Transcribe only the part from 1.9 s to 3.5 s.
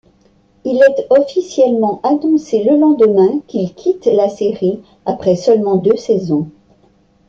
annoncé le lendemain